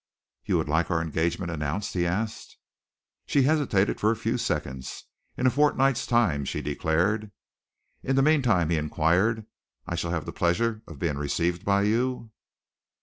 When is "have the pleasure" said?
10.09-10.81